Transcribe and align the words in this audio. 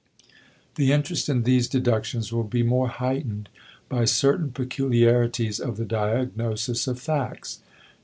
The 0.77 0.91
interest 0.91 1.29
in 1.29 1.43
these 1.43 1.67
deductions 1.67 2.33
will 2.33 2.41
be 2.43 2.63
more 2.63 2.87
heightened 2.87 3.49
by 3.87 4.05
certain 4.05 4.49
peculiarities 4.51 5.59
of 5.59 5.77
the 5.77 5.85
diagnosis 5.85 6.87
of 6.87 6.99
facts. 6.99 7.59